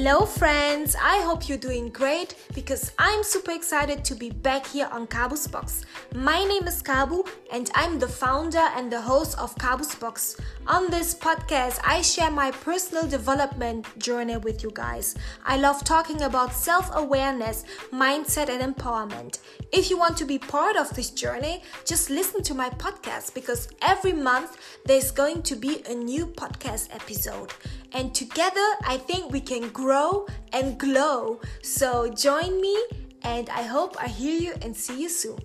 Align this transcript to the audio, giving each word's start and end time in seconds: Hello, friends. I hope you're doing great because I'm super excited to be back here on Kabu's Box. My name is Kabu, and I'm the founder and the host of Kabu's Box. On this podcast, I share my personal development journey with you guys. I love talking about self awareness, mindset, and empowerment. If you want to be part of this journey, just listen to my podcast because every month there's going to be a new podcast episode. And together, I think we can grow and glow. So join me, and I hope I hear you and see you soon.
Hello, 0.00 0.24
friends. 0.24 0.94
I 0.94 1.22
hope 1.22 1.48
you're 1.48 1.58
doing 1.58 1.88
great 1.88 2.36
because 2.54 2.92
I'm 3.00 3.24
super 3.24 3.50
excited 3.50 4.04
to 4.04 4.14
be 4.14 4.30
back 4.30 4.64
here 4.64 4.88
on 4.92 5.08
Kabu's 5.08 5.48
Box. 5.48 5.84
My 6.14 6.44
name 6.44 6.68
is 6.68 6.80
Kabu, 6.84 7.26
and 7.50 7.68
I'm 7.74 7.98
the 7.98 8.06
founder 8.06 8.64
and 8.76 8.92
the 8.92 9.00
host 9.00 9.36
of 9.40 9.56
Kabu's 9.56 9.96
Box. 9.96 10.36
On 10.68 10.88
this 10.88 11.16
podcast, 11.16 11.80
I 11.84 12.02
share 12.02 12.30
my 12.30 12.52
personal 12.52 13.08
development 13.08 13.86
journey 13.98 14.36
with 14.36 14.62
you 14.62 14.70
guys. 14.72 15.16
I 15.44 15.56
love 15.56 15.82
talking 15.82 16.22
about 16.22 16.54
self 16.54 16.94
awareness, 16.94 17.64
mindset, 17.92 18.50
and 18.50 18.62
empowerment. 18.62 19.40
If 19.72 19.90
you 19.90 19.98
want 19.98 20.16
to 20.18 20.24
be 20.24 20.38
part 20.38 20.76
of 20.76 20.94
this 20.94 21.10
journey, 21.10 21.64
just 21.84 22.08
listen 22.08 22.44
to 22.44 22.54
my 22.54 22.70
podcast 22.70 23.34
because 23.34 23.66
every 23.82 24.12
month 24.12 24.58
there's 24.84 25.10
going 25.10 25.42
to 25.42 25.56
be 25.56 25.82
a 25.90 25.94
new 25.94 26.24
podcast 26.24 26.94
episode. 26.94 27.52
And 27.92 28.14
together, 28.14 28.66
I 28.86 28.98
think 28.98 29.32
we 29.32 29.40
can 29.40 29.70
grow 29.70 30.26
and 30.52 30.78
glow. 30.78 31.40
So 31.62 32.10
join 32.12 32.60
me, 32.60 32.76
and 33.22 33.48
I 33.50 33.62
hope 33.62 33.96
I 34.00 34.08
hear 34.08 34.38
you 34.38 34.54
and 34.62 34.76
see 34.76 35.00
you 35.00 35.08
soon. 35.08 35.38